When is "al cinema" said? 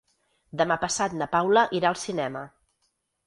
1.91-2.41